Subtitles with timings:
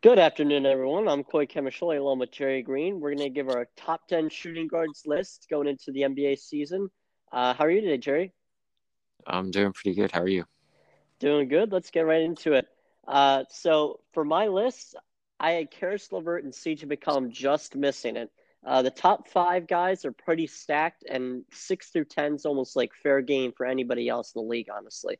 [0.00, 1.08] Good afternoon, everyone.
[1.08, 3.00] I'm Coy Kamashole along with Jerry Green.
[3.00, 6.88] We're going to give our top 10 shooting guards list going into the NBA season.
[7.32, 8.32] Uh, how are you today, Jerry?
[9.26, 10.12] I'm doing pretty good.
[10.12, 10.44] How are you?
[11.18, 11.72] Doing good.
[11.72, 12.68] Let's get right into it.
[13.08, 14.94] Uh, so, for my list,
[15.40, 18.30] I had Caris LeVert and CJ McCollum just missing it.
[18.64, 22.92] Uh, the top five guys are pretty stacked, and six through 10 is almost like
[23.02, 25.18] fair game for anybody else in the league, honestly.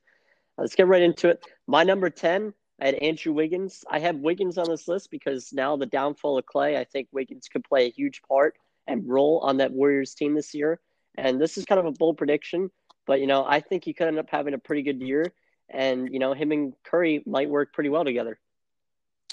[0.57, 1.45] Let's get right into it.
[1.67, 3.85] My number 10 I had Andrew Wiggins.
[3.91, 7.49] I have Wiggins on this list because now the downfall of Clay, I think Wiggins
[7.49, 8.55] could play a huge part
[8.87, 10.81] and role on that Warriors team this year.
[11.17, 12.71] And this is kind of a bold prediction,
[13.07, 15.33] but you know, I think he could end up having a pretty good year.
[15.69, 18.39] And you know, him and Curry might work pretty well together.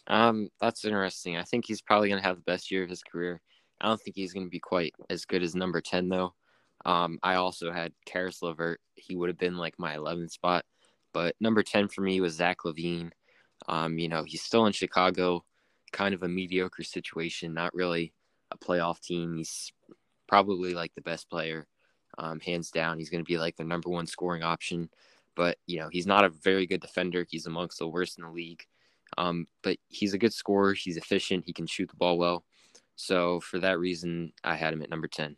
[0.07, 1.37] Um, that's interesting.
[1.37, 3.41] I think he's probably gonna have the best year of his career.
[3.79, 6.33] I don't think he's gonna be quite as good as number ten though.
[6.85, 8.79] Um, I also had Caris LeVert.
[8.95, 10.63] He would have been like my 11th spot,
[11.13, 13.11] but number 10 for me was Zach LaVine.
[13.67, 15.43] Um, you know, he's still in Chicago,
[15.91, 18.13] kind of a mediocre situation, not really
[18.51, 19.37] a playoff team.
[19.37, 19.71] He's
[20.27, 21.67] probably like the best player,
[22.17, 22.99] um, hands down.
[22.99, 24.89] He's going to be like the number one scoring option,
[25.35, 27.25] but you know, he's not a very good defender.
[27.29, 28.63] He's amongst the worst in the league.
[29.17, 30.73] Um, but he's a good scorer.
[30.73, 31.45] He's efficient.
[31.45, 32.43] He can shoot the ball well.
[32.95, 35.35] So for that reason, I had him at number 10.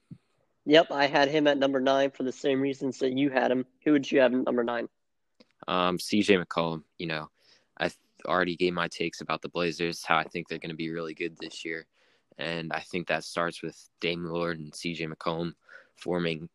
[0.65, 3.65] Yep, I had him at number nine for the same reasons that you had him.
[3.85, 4.89] Who would you have number nine?
[5.67, 6.83] Um, CJ McCollum.
[6.97, 7.29] You know,
[7.79, 7.89] I
[8.27, 11.13] already gave my takes about the Blazers, how I think they're going to be really
[11.13, 11.85] good this year.
[12.37, 15.53] And I think that starts with Dame Lillard and CJ McCollum
[15.95, 16.49] forming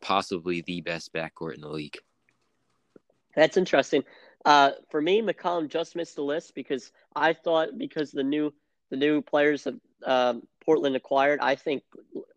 [0.00, 1.98] possibly the best backcourt in the league.
[3.36, 4.04] That's interesting.
[4.44, 8.52] Uh, for me, McCollum just missed the list because I thought because the new
[8.90, 11.84] the new players that um, Portland acquired, I think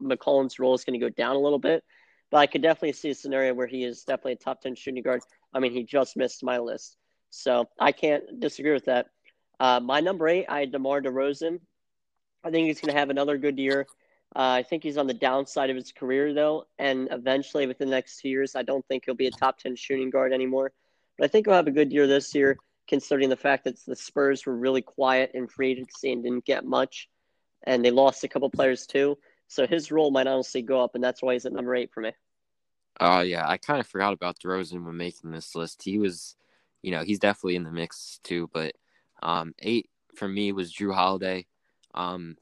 [0.02, 1.84] McCollum's role is going to go down a little bit.
[2.30, 5.02] But I could definitely see a scenario where he is definitely a top ten shooting
[5.02, 5.22] guard.
[5.54, 6.98] I mean, he just missed my list.
[7.34, 9.08] So I can't disagree with that.
[9.60, 11.60] Uh, my number eight, I had DeMar DeRozan.
[12.44, 13.88] I think he's going to have another good year.
[14.36, 17.96] Uh, I think he's on the downside of his career, though, and eventually, within the
[17.96, 20.74] next two years, I don't think he'll be a top 10 shooting guard anymore.
[21.18, 22.58] But I think he'll have a good year this year,
[22.88, 26.66] considering the fact that the Spurs were really quiet in free agency and didn't get
[26.66, 27.10] much,
[27.64, 29.18] and they lost a couple players too.
[29.48, 32.02] So his role might honestly go up, and that's why he's at number eight for
[32.02, 32.12] me.
[33.00, 33.48] Oh, uh, yeah.
[33.48, 35.82] I kind of forgot about DeRozan when making this list.
[35.84, 36.36] He was
[36.84, 38.50] you know, he's definitely in the mix too.
[38.54, 38.74] But
[39.24, 41.48] um, eight for me was Jrue Holiday.
[41.96, 42.38] Um,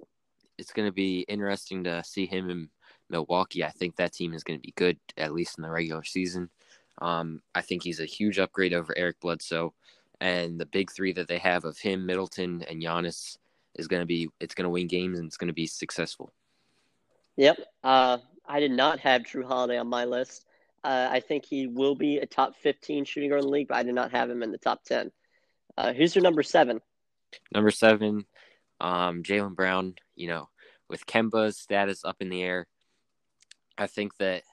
[0.58, 2.70] it's going to be interesting to see him in
[3.10, 3.64] Milwaukee.
[3.64, 6.50] I think that team is going to be good, at least in the regular season.
[7.02, 9.74] Um, I think he's a huge upgrade over Eric Bledsoe.
[10.20, 13.38] And the big three that they have of him, Middleton, and Giannis
[13.76, 16.32] is going to be, it's going to win games and it's going to be successful.
[17.38, 17.58] Yep.
[17.84, 20.46] Uh, I did not have Jrue Holiday on my list.
[20.84, 23.78] Uh, I think he will be a top 15 shooting guard in the league, but
[23.78, 25.12] I did not have him in the top 10.
[25.78, 26.82] Uh, who's your number seven?
[27.54, 28.26] Number seven,
[28.80, 29.96] um, Jaylen Brown.
[30.16, 30.50] You know,
[30.90, 32.68] with Kemba's status up in the air,
[33.78, 34.44] I think that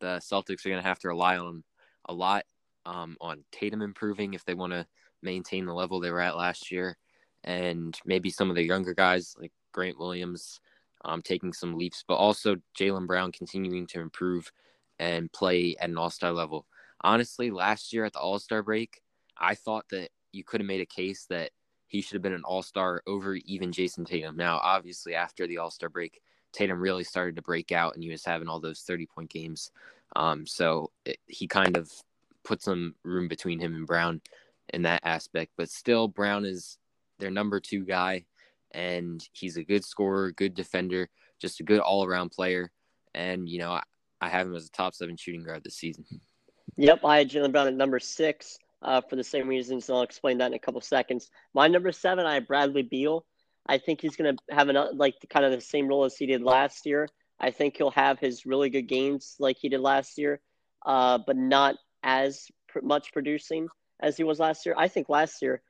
[0.00, 1.64] the Celtics are going to have to rely on
[2.04, 2.44] a lot
[2.86, 4.86] um, on Tatum improving if they want to
[5.22, 6.96] maintain the level they were at last year,
[7.44, 10.60] and maybe some of the younger guys like Grant Williams
[11.04, 14.50] um, taking some leaps, but also Jaylen Brown continuing to improve
[14.98, 16.66] and play at an all star level.
[17.02, 19.00] Honestly, last year at the all star break,
[19.36, 21.50] I thought that you could have made a case that
[21.86, 24.36] he should have been an all star over even Jayson Tatum.
[24.36, 26.20] Now, obviously, after the all star break,
[26.52, 29.70] Tatum really started to break out and he was having all those 30 point games.
[30.16, 31.90] Um, so it, he kind of
[32.44, 34.20] put some room between him and Brown
[34.72, 35.52] in that aspect.
[35.56, 36.78] But still, Brown is
[37.18, 38.24] their number two guy,
[38.72, 41.08] and he's a good scorer, good defender,
[41.40, 42.70] just a good all around player.
[43.14, 43.80] And, you know,
[44.20, 46.04] I have him as a top seven shooting guard this season.
[46.76, 50.02] Yep, I had Jaylen Brown at number six uh, for the same reasons, and I'll
[50.02, 51.30] explain that in a couple seconds.
[51.54, 53.24] My number seven, I have Bradley Beal.
[53.66, 56.26] I think he's going to have an, like kind of the same role as he
[56.26, 57.08] did last year.
[57.40, 60.40] I think he'll have his really good games like he did last year,
[60.86, 63.68] uh, but not as pr- much producing
[64.00, 64.74] as he was last year.
[64.76, 65.62] I think last year,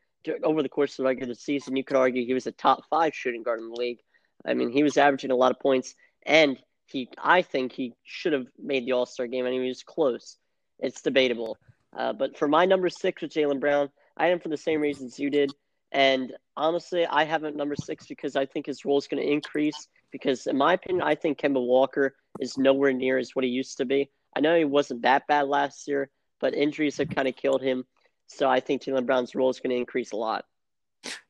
[0.43, 3.15] over the course of the regular season, you could argue he was a top five
[3.15, 3.99] shooting guard in the league.
[4.47, 5.95] I mean, he was averaging a lot of points,
[6.25, 6.59] and
[6.91, 10.37] he I think he should have made the All Star game, and he was close.
[10.79, 11.59] It's debatable.
[11.97, 15.19] Uh, but for my number six with Jaylen Brown, I am for the same reasons
[15.19, 15.53] you did.
[15.91, 19.33] And honestly, I have him number six because I think his role is going to
[19.33, 19.89] increase.
[20.11, 23.79] Because in my opinion, I think Kemba Walker is nowhere near as what he used
[23.79, 24.11] to be.
[24.37, 27.85] I know he wasn't that bad last year, but injuries have kind of killed him.
[28.27, 30.45] So I think Jaylen Brown's role is going to increase a lot.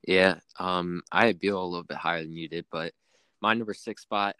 [0.06, 2.92] Yeah, um, I had Beal a little bit higher than you did, but
[3.40, 4.36] my number six spot,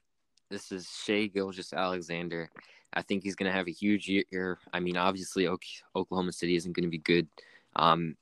[0.50, 2.50] this is Shai Gilgeous-Alexander.
[2.94, 4.58] I think he's going to have a huge year.
[4.72, 5.48] I mean, obviously,
[5.94, 7.28] Oklahoma City isn't going to be good.
[7.76, 8.16] Um,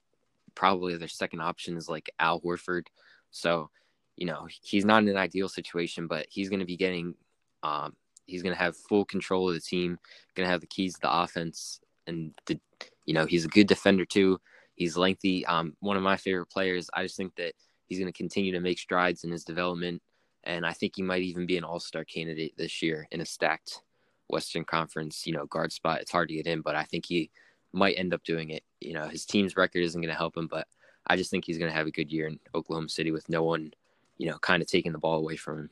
[0.55, 2.87] probably their second option is like Al Horford.
[3.31, 3.71] So,
[4.17, 7.15] you know, he's not in an ideal situation, but he's going to be getting,
[7.63, 7.95] um,
[8.27, 9.99] he's going to have full control of the team,
[10.35, 12.59] going to have the keys to the offense, and the,
[13.05, 14.41] you know, he's a good defender too.
[14.75, 15.47] He's lengthy.
[15.47, 16.91] Um, one of my favorite players.
[16.93, 17.55] I just think that
[17.87, 20.03] he's going to continue to make strides in his development,
[20.47, 23.27] and I think he might even be an All Star candidate this year in a
[23.27, 23.83] stacked
[24.29, 26.01] Western Conference, you know, guard spot.
[26.01, 27.31] It's hard to get in, but I think he
[27.73, 28.63] might end up doing it.
[28.81, 30.67] You know, his team's record isn't going to help him, but
[31.07, 33.43] I just think he's going to have a good year in Oklahoma City with no
[33.43, 33.73] one,
[34.19, 35.71] you know, kind of taking the ball away from him.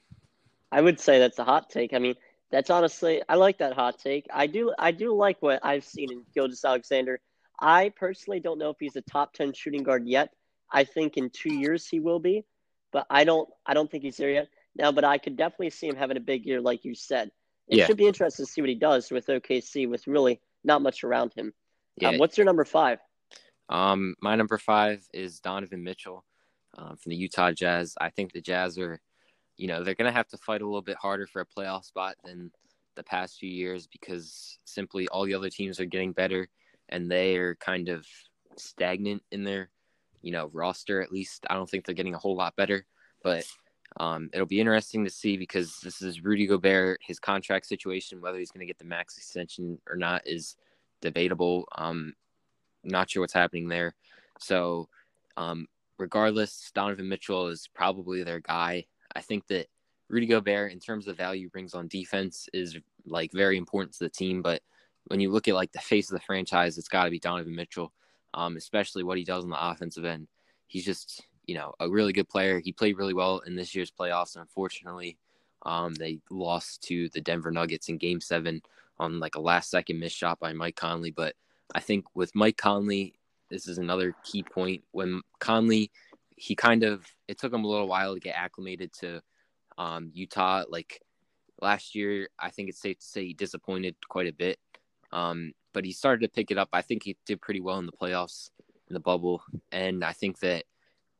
[0.71, 1.94] I would say that's a hot take.
[1.94, 2.15] I mean,
[2.50, 4.26] that's honestly, I like that hot take.
[4.32, 7.21] I do, I do like what I've seen in Gilgeous-Alexander.
[7.59, 10.31] I personally don't know if he's a top ten shooting guard yet.
[10.71, 12.44] I think in two years he will be,
[12.93, 14.49] but I don't, I don't think he's there yet.
[14.76, 17.31] Now, but I could definitely see him having a big year, like you said.
[17.69, 17.87] It yeah.
[17.87, 21.32] should be interesting to see what he does with OKC with really not much around
[21.35, 21.53] him.
[21.97, 22.11] Yeah.
[22.11, 22.99] Um, what's your number five?
[23.69, 26.25] Um, my number five is Donovan Mitchell
[26.76, 27.94] um, from the Utah Jazz.
[28.00, 29.00] I think the Jazz are,
[29.56, 31.85] you know, they're going to have to fight a little bit harder for a playoff
[31.85, 32.50] spot than
[32.97, 36.49] the past few years because simply all the other teams are getting better
[36.88, 38.06] and they are kind of
[38.56, 39.71] stagnant in their,
[40.21, 41.00] you know, roster.
[41.00, 42.85] At least I don't think they're getting a whole lot better,
[43.23, 43.44] but
[43.99, 47.00] um, it'll be interesting to see because this is Rudy Gobert.
[47.02, 50.56] His contract situation, whether he's going to get the max extension or not, is
[51.00, 51.69] debatable.
[51.76, 52.14] Um,
[52.82, 53.94] not sure what's happening there.
[54.41, 54.88] So,
[55.37, 55.69] um,
[55.99, 58.87] regardless, Donovan Mitchell is probably their guy.
[59.14, 59.69] I think that
[60.08, 62.76] Rudy Gobert, in terms of value brings on defense, is
[63.06, 64.43] like very important to the team.
[64.43, 64.61] But
[65.06, 67.55] when you look at like the face of the franchise, it's got to be Donovan
[67.55, 67.93] Mitchell,
[68.35, 70.26] um, especially what he does on the offensive end.
[70.67, 72.61] He's just you know a really good player.
[72.61, 75.19] He played really well in this year's playoffs, and unfortunately,
[75.64, 78.62] um, they lost to the Denver Nuggets in Game Seven
[78.99, 81.11] on like a last second missed shot by Mike Conley.
[81.11, 81.35] But
[81.75, 83.14] I think with Mike Conley,
[83.50, 84.85] this is another key point.
[84.93, 85.91] When Conley,
[86.37, 89.23] he kind of it took him a little while to get acclimated to
[89.79, 90.64] um, Utah.
[90.69, 91.00] Like
[91.61, 94.58] last year, I think it's safe to say he disappointed quite a bit.
[95.12, 96.69] Um, but he started to pick it up.
[96.73, 98.50] I think he did pretty well in the playoffs
[98.88, 99.43] in the bubble,
[99.73, 100.64] and I think that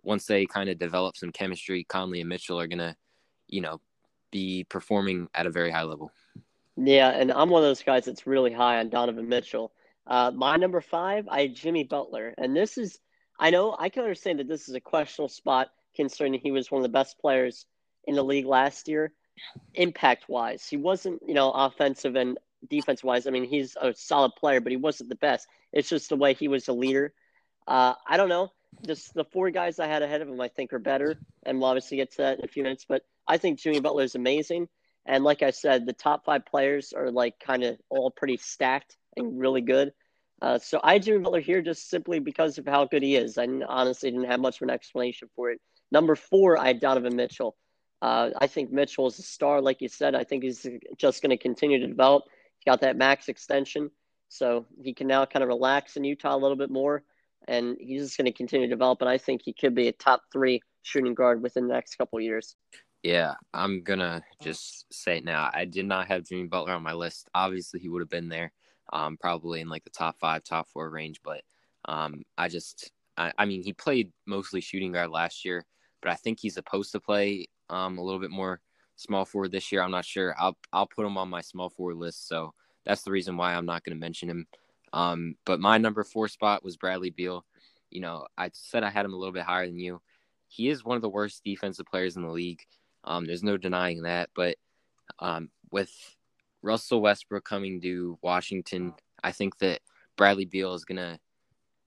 [0.05, 2.97] once they kind of develop some chemistry, Conley and Mitchell are gonna,
[3.49, 3.81] you know,
[4.31, 6.11] be performing at a very high level.
[6.77, 9.73] Yeah, and I'm one of those guys that's really high on Donovan Mitchell.
[10.07, 12.99] Uh, my number five, I Jimmy Butler, and this is
[13.39, 16.81] I know I can understand that this is a questionable spot considering he was one
[16.81, 17.67] of the best players
[18.05, 19.13] in the league last year,
[19.75, 20.67] impact wise.
[20.67, 23.27] He wasn't, you know, offensive and defense wise.
[23.27, 25.47] I mean, he's a solid player, but he wasn't the best.
[25.73, 27.13] It's just the way he was a leader.
[27.67, 28.51] Uh, I don't know.
[28.87, 31.69] Just the four guys I had ahead of him, I think, are better, and we'll
[31.69, 32.85] obviously get to that in a few minutes.
[32.89, 34.69] But I think Jimmy Butler is amazing.
[35.07, 38.97] And like I said, the top five players are like kind of all pretty stacked
[39.17, 39.93] and really good.
[40.41, 43.39] Uh, so I had Jimmy Butler here just simply because of how good he is.
[43.39, 45.61] I honestly didn't have much of an explanation for it.
[45.91, 47.57] Number four, I had Donovan Mitchell.
[48.03, 50.15] Uh, I think Mitchell is a star, like you said.
[50.15, 50.67] I think he's
[50.99, 52.25] just going to continue to develop.
[52.59, 53.91] He's got that max extension,
[54.29, 57.05] so he can now kind of relax in Utah a little bit more,
[57.49, 59.01] and he's just going to continue to develop.
[59.01, 62.21] And I think he could be a top three shooting guard within the next couple
[62.21, 62.57] years.
[63.05, 65.51] Yeah, I'm gonna just say it now.
[65.53, 67.29] I did not have Jimmy Butler on my list.
[67.35, 68.51] Obviously, he would have been there,
[68.95, 71.21] um, probably in like the top five, top four range.
[71.23, 71.43] But
[71.85, 75.67] um, I just, I, I mean, he played mostly shooting guard last year,
[76.01, 78.63] but I think he's supposed to play um, a little bit more
[78.97, 79.83] small forward this year.
[79.83, 80.35] I'm not sure.
[80.39, 82.27] I'll I'll put him on my small forward list.
[82.27, 82.55] So
[82.87, 84.47] that's the reason why I'm not going to mention him.
[84.95, 87.45] Um, but my number four spot was Bradley Beal.
[87.91, 90.01] You know, I said I had him a little bit higher than you.
[90.47, 92.63] He is one of the worst defensive players in the league.
[93.03, 94.31] Um, there's no denying that.
[94.37, 94.57] But
[95.19, 95.93] um, with
[96.63, 99.81] Russell Westbrook coming to Washington, I think that
[100.17, 101.19] Bradley Beal is gonna,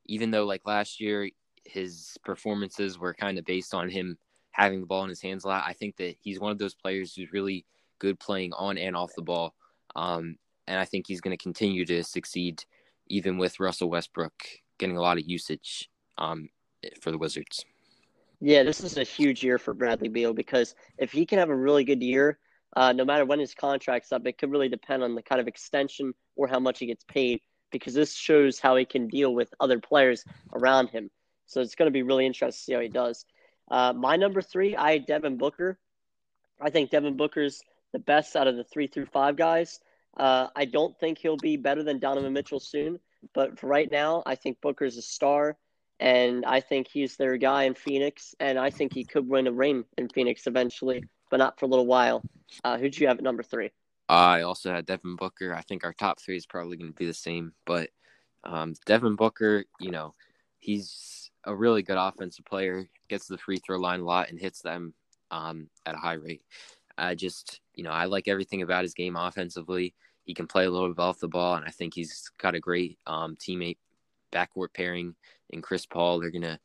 [0.06, 1.30] even though like last year
[1.64, 4.18] his performances were kind of based on him
[4.52, 5.64] having the ball in his hands a lot.
[5.66, 7.66] I think that he's one of those players who's really
[8.00, 9.54] good playing on and off the ball.
[9.96, 10.38] Um,
[10.68, 12.64] and I think he's going to continue to succeed
[13.10, 14.34] even with Russell Westbrook
[14.78, 16.50] getting a lot of usage um,
[17.02, 17.66] for the Wizards.
[18.40, 21.56] Yeah, this is a huge year for Bradley Beal because if he can have a
[21.56, 22.38] really good year,
[22.76, 25.48] uh, no matter when his contract's up, it could really depend on the kind of
[25.48, 29.54] extension or how much he gets paid because this shows how he can deal with
[29.60, 30.24] other players
[30.54, 31.10] around him.
[31.48, 33.26] So it's going to be really interesting to see how he does.
[33.70, 35.80] Uh, my number three, I Devin Booker.
[36.62, 37.62] I think Devin Booker's
[37.94, 39.80] the best out of the three through five guys.
[40.18, 43.00] Uh, I don't think he'll be better than Donovan Mitchell soon,
[43.34, 45.58] but for right now, I think Booker's a star
[46.00, 49.52] and I think he's their guy in Phoenix, and I think he could win a
[49.52, 52.22] ring in Phoenix eventually, but not for a little while.
[52.64, 53.72] Uh, who'd you have at number three?
[54.10, 55.54] I also had Devin Booker.
[55.54, 57.90] I think our top three is probably going to be the same, but
[58.44, 60.14] um, Devin Booker, you know,
[60.60, 64.62] he's a really good offensive player, gets the free throw line a lot and hits
[64.62, 64.94] them
[65.32, 66.44] um, at a high rate.
[66.98, 69.94] I just, you know, I like everything about his game offensively.
[70.28, 72.60] He can play a little bit off the ball, and I think he's got a
[72.60, 73.78] great um, teammate
[74.32, 75.16] backcourt pairing
[75.50, 76.20] in Chris Paul.
[76.20, 76.60] They're gonna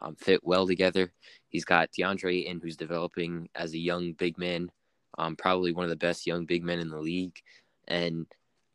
[0.00, 1.12] um, fit well together.
[1.48, 4.70] He's got DeAndre Ayton, who's developing as a young big man,
[5.18, 7.36] um, probably one of the best young big men in the league.
[7.88, 8.26] And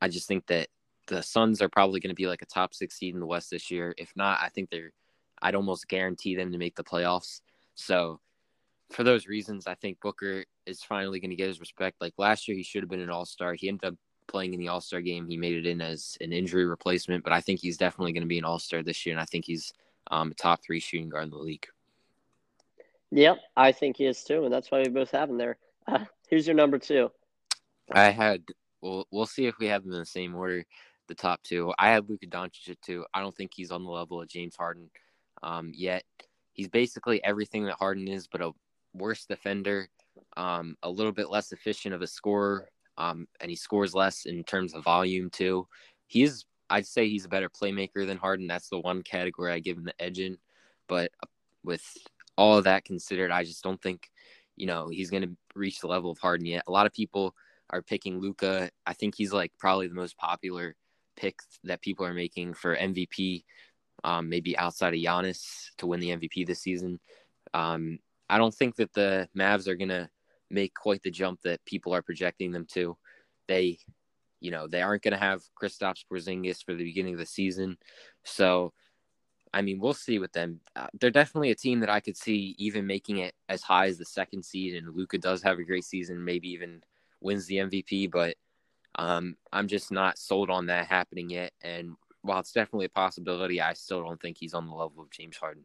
[0.01, 0.67] I just think that
[1.07, 3.49] the Suns are probably going to be like a top six seed in the West
[3.49, 3.93] this year.
[3.97, 4.91] If not, I think they're,
[5.41, 7.41] I'd almost guarantee them to make the playoffs.
[7.75, 8.19] So
[8.91, 11.97] for those reasons, I think Booker is finally going to get his respect.
[12.01, 13.53] Like last year, he should have been an All Star.
[13.53, 13.95] He ended up
[14.33, 15.27] playing in the All Star game.
[15.27, 18.27] He made it in as an injury replacement, but I think he's definitely going to
[18.27, 19.71] be an All Star this year, and I think he's
[20.11, 21.67] um, a top three shooting guard in the league.
[23.11, 25.57] Yep, I think he is too, and that's why we both have him there.
[25.87, 25.99] Uh,
[26.29, 27.11] who's your number two?
[27.91, 28.41] I had.
[28.81, 30.65] Well, we'll see if we have them in the same order.
[31.07, 31.71] The top two.
[31.77, 33.05] I had Luka Doncic at two.
[33.13, 34.89] I don't think he's on the level of James Harden
[35.43, 36.03] um, yet.
[36.53, 38.51] He's basically everything that Harden is, but a
[38.93, 39.89] worse defender,
[40.37, 44.43] um, a little bit less efficient of a scorer, um, and he scores less in
[44.43, 45.67] terms of volume too.
[46.07, 48.47] He is I'd say he's a better playmaker than Harden.
[48.47, 50.37] That's the one category I give him the edge in.
[50.87, 51.27] But uh,
[51.63, 51.83] with
[52.35, 54.09] all of that considered, I just don't think,
[54.55, 56.63] you know, he's going to reach the level of Harden yet.
[56.67, 57.35] A lot of people
[57.69, 58.71] are picking Luka.
[58.87, 60.75] I think he's like probably the most popular
[61.15, 63.43] pick that people are making for MVP,
[64.03, 66.99] um, maybe outside of Giannis to win the MVP this season.
[67.53, 70.09] Um, I don't think that the Mavs are going to
[70.49, 72.97] make quite the jump that people are projecting them to.
[73.47, 73.79] They
[74.43, 77.77] you know, they aren't going to have Kristaps Porzingis for the beginning of the season.
[78.25, 78.73] So,
[79.53, 80.59] I mean, we'll see with them.
[80.75, 83.97] Uh, they're definitely a team that I could see even making it as high as
[83.97, 84.75] the second seed.
[84.75, 86.83] And Luka does have a great season, maybe even
[87.21, 88.11] wins the MVP.
[88.11, 88.35] But
[88.95, 91.53] um, I'm just not sold on that happening yet.
[91.61, 95.11] And while it's definitely a possibility, I still don't think he's on the level of
[95.11, 95.63] James Harden.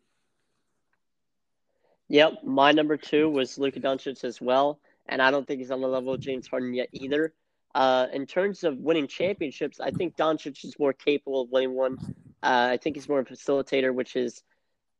[2.08, 5.80] Yep, my number two was Luka Doncic as well, and I don't think he's on
[5.80, 7.34] the level of James Harden yet either.
[7.74, 11.98] Uh, in terms of winning championships, I think Doncic is more capable of winning one.
[12.42, 14.42] Uh, I think he's more of a facilitator, which is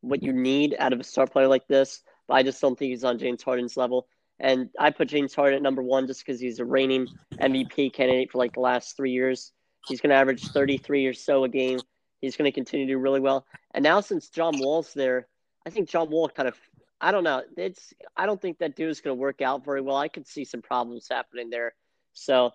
[0.00, 2.02] what you need out of a star player like this.
[2.26, 4.06] But I just don't think he's on James Harden's level.
[4.38, 7.08] And I put James Harden at number one just because he's a reigning
[7.40, 9.52] MVP candidate for like the last three years.
[9.86, 11.80] He's going to average 33 or so a game.
[12.20, 13.46] He's going to continue to do really well.
[13.74, 15.26] And now since John Wall's there,
[15.66, 16.56] I think John Wall kind of
[17.00, 17.42] I don't know.
[17.56, 19.96] It's I don't think that dude is going to work out very well.
[19.96, 21.74] I could see some problems happening there.
[22.12, 22.50] So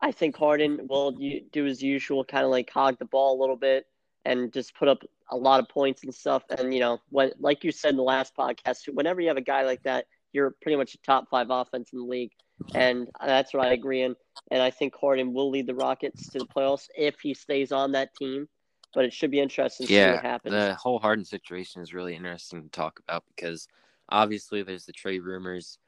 [0.00, 3.56] I think Harden will do his usual, kind of like hog the ball a little
[3.56, 3.86] bit
[4.24, 6.42] and just put up a lot of points and stuff.
[6.50, 9.42] And you know, when like you said in the last podcast, whenever you have a
[9.42, 12.32] guy like that, you're pretty much a top five offense in the league,
[12.74, 14.16] and that's what I agree in.
[14.50, 17.92] And I think Harden will lead the Rockets to the playoffs if he stays on
[17.92, 18.48] that team.
[18.94, 20.52] But it should be interesting to yeah, see what happens.
[20.52, 23.66] The whole Harden situation is really interesting to talk about because
[24.08, 25.78] obviously there's the trade rumors.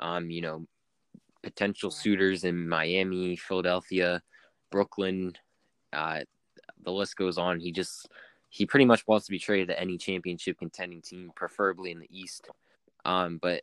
[0.00, 0.66] Um, you know,
[1.42, 4.22] potential suitors in Miami, Philadelphia,
[4.70, 5.34] Brooklyn.
[5.92, 6.20] Uh,
[6.82, 7.60] the list goes on.
[7.60, 8.08] He just
[8.48, 12.08] he pretty much wants to be traded to any championship contending team, preferably in the
[12.10, 12.48] East.
[13.04, 13.62] Um, but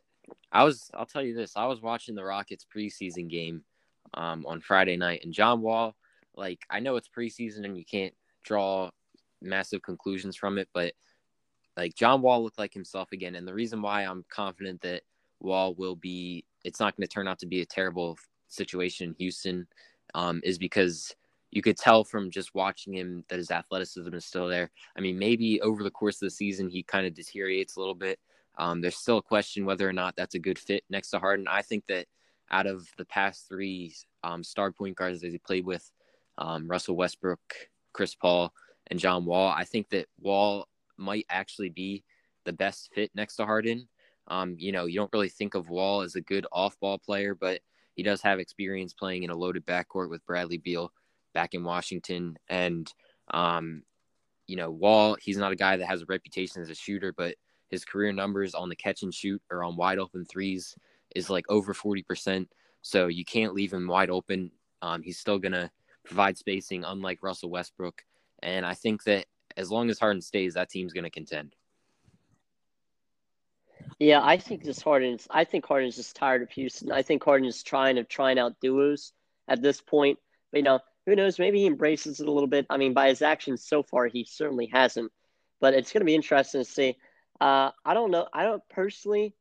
[0.52, 3.64] I was I'll tell you this: I was watching the Rockets preseason game
[4.14, 5.94] um, on Friday night, and John Wall.
[6.34, 8.90] Like I know it's preseason and you can't draw
[9.40, 10.92] massive conclusions from it, but
[11.76, 15.02] like John Wall looked like himself again, and the reason why I'm confident that
[15.40, 18.18] Wall will be it's not going to turn out to be a terrible
[18.48, 19.66] situation in Houston
[20.14, 21.14] um, is because
[21.50, 24.70] you could tell from just watching him that his athleticism is still there.
[24.96, 27.94] I mean, maybe over the course of the season he kind of deteriorates a little
[27.94, 28.18] bit.
[28.58, 31.46] Um, there's still a question whether or not that's a good fit next to Harden.
[31.48, 32.06] I think that
[32.50, 35.90] out of the past three um, star point guards that he played with,
[36.38, 37.40] um, Russell Westbrook,
[37.92, 38.52] Chris Paul,
[38.88, 42.04] and John Wall, I think that Wall might actually be
[42.44, 43.88] the best fit next to Harden.
[44.28, 47.34] Um, you know, you don't really think of Wall as a good off ball player,
[47.34, 47.60] but
[47.94, 50.92] he does have experience playing in a loaded backcourt with Bradley Beal
[51.34, 52.38] back in Washington.
[52.48, 52.92] And,
[53.32, 53.82] um,
[54.46, 57.34] you know, Wall, he's not a guy that has a reputation as a shooter, but
[57.68, 60.76] his career numbers on the catch and shoot or on wide open threes
[61.14, 62.46] is like over 40%.
[62.82, 64.50] So you can't leave him wide open.
[64.82, 65.70] Um, he's still going to
[66.04, 68.02] provide spacing, unlike Russell Westbrook.
[68.42, 71.54] And I think that as long as Harden stays, that team's going to contend.
[73.98, 75.26] Yeah, I think this Harden's.
[75.30, 76.90] I think Harden's just tired of Houston.
[76.90, 79.12] I think Harden is trying to trying out duos
[79.48, 80.18] at this point.
[80.50, 81.38] But you know, who knows?
[81.38, 82.66] Maybe he embraces it a little bit.
[82.70, 85.12] I mean, by his actions so far, he certainly hasn't.
[85.60, 86.96] But it's going to be interesting to see.
[87.40, 88.28] Uh, I don't know.
[88.32, 89.34] I don't personally.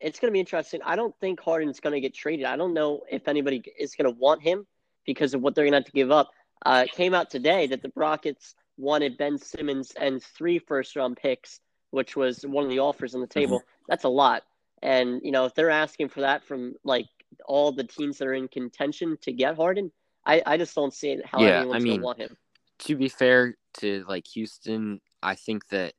[0.00, 0.80] It's going to be interesting.
[0.84, 2.46] I don't think Harden's going to get traded.
[2.46, 4.66] I don't know if anybody is going to want him
[5.04, 6.30] because of what they're going to have to give up.
[6.64, 11.16] Uh, it came out today that the Rockets wanted Ben Simmons and three first round
[11.16, 11.60] picks
[11.92, 13.58] which was one of the offers on the table.
[13.60, 13.84] Mm-hmm.
[13.88, 14.42] That's a lot.
[14.82, 17.06] And you know, if they're asking for that from like
[17.46, 19.92] all the teams that are in contention to get Harden,
[20.26, 22.36] I, I just don't see how Yeah, anyone's I mean, gonna want him.
[22.80, 25.92] to be fair to like Houston, I think that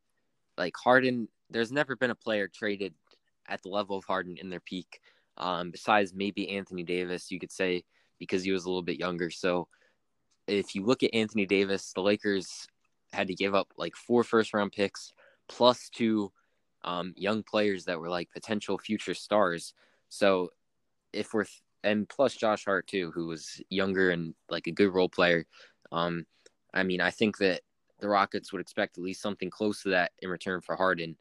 [0.57, 2.93] like Harden, there's never been a player traded
[3.48, 5.00] at the level of Harden in their peak.
[5.38, 7.83] Um, besides maybe Anthony Davis, you could say
[8.20, 9.29] because he was a little bit younger.
[9.29, 9.67] So
[10.48, 12.67] if you look at Anthony Davis, the Lakers
[13.12, 15.13] had to give up like four first round picks
[15.48, 16.32] plus two
[16.84, 19.74] um, young players that were like potential future stars.
[20.10, 20.50] So
[21.12, 21.46] if we're
[21.84, 25.46] and plus Josh Hart too, who was younger and like a good role player.
[25.91, 26.25] Um,
[26.74, 27.62] I mean, I think that
[28.00, 31.15] the Rockets would expect at least something close to that in return for Harden.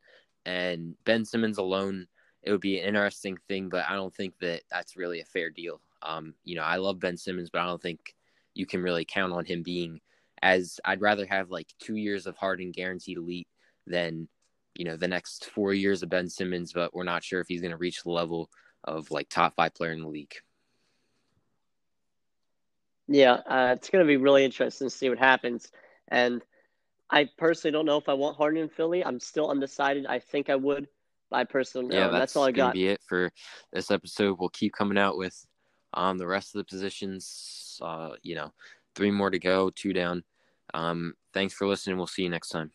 [0.46, 2.06] And Ben Simmons alone,
[2.42, 5.50] it would be an interesting thing, but I don't think that that's really a fair
[5.50, 5.80] deal.
[6.04, 8.14] Um, you know, I love Ben Simmons, but I don't think
[8.54, 10.00] you can really count on him being
[10.42, 13.48] as I'd rather have like two years of Harden guaranteed elite
[13.86, 14.28] than,
[14.74, 17.60] you know, the next four years of Ben Simmons, but we're not sure if he's
[17.60, 18.50] going to reach the level
[18.84, 20.34] of like top five player in the league.
[23.06, 25.70] Yeah, uh, it's going to be really interesting to see what happens.
[26.08, 26.42] And
[27.10, 29.04] I personally don't know if I want Harden in Philly.
[29.04, 30.06] I'm still undecided.
[30.06, 30.88] I think I would,
[31.30, 32.74] but I personally yeah, that's, that's all I got.
[32.74, 33.30] be it for
[33.72, 34.38] this episode.
[34.38, 35.46] We'll keep coming out with
[35.94, 37.78] um the rest of the positions.
[37.82, 38.52] Uh, you know,
[38.94, 40.24] three more to go, two down.
[40.74, 41.96] Um, thanks for listening.
[41.96, 42.70] We'll see you next time.